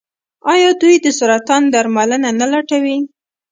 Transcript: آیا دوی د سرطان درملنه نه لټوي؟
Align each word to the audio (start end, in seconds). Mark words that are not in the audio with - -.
آیا 0.53 0.69
دوی 0.81 0.95
د 1.05 1.07
سرطان 1.19 1.63
درملنه 1.73 2.29
نه 2.39 2.45
لټوي؟ 2.53 2.97